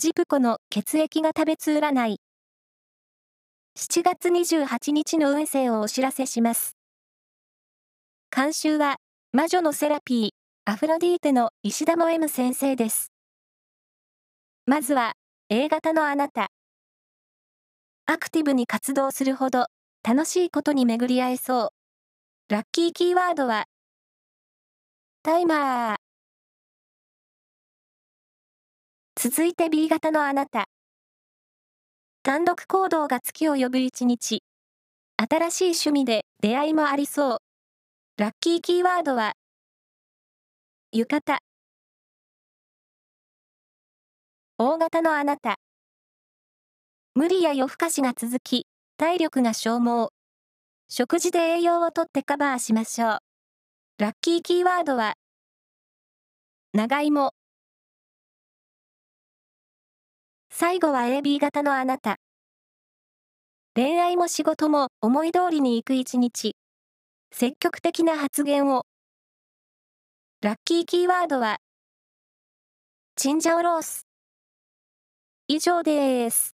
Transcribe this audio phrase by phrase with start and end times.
[0.00, 2.20] ジプコの血液が食べつ占い。
[3.78, 6.74] 7月28日の運勢をお知らせします。
[8.34, 8.96] 監修は、
[9.32, 10.30] 魔女のセラピー、
[10.64, 13.12] アフロディーテの石田も M 先生です。
[14.64, 15.12] まずは、
[15.50, 16.48] A 型のあなた。
[18.06, 19.66] アクティブに活動するほど、
[20.02, 21.68] 楽しいことに巡り合えそう。
[22.48, 23.66] ラッキーキーワードは、
[25.22, 26.09] タイマー。
[29.22, 30.64] 続いて B 型のあなた。
[32.22, 34.42] 単独行動が月を呼ぶ一日。
[35.18, 37.38] 新しい趣味で出会いもありそう。
[38.16, 39.34] ラッキーキーワードは、
[40.92, 41.38] 浴衣。
[44.56, 45.56] 大型のあなた。
[47.14, 48.64] 無理や夜更かしが続き、
[48.96, 50.08] 体力が消耗。
[50.88, 53.18] 食事で栄養をとってカバーしましょう。
[53.98, 55.12] ラッキーキーワードは、
[56.72, 57.34] 長芋。
[60.60, 62.16] 最後は AB 型のあなた。
[63.74, 66.54] 恋愛も仕事も思い通りに行く一日。
[67.32, 68.82] 積極的な発言を。
[70.42, 71.60] ラッキーキーワードは、
[73.16, 74.06] チンジャオロース。
[75.48, 76.59] 以上です。